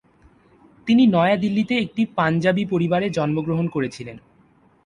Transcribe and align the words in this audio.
তিনি 0.87 1.03
নয়াদিল্লিতে 1.07 1.73
একটি 1.77 2.01
পাঞ্জাবী 2.15 2.63
পরিবারে 2.65 3.07
জন্মগ্রহণ 3.09 3.65
করেছিলেন। 3.67 4.17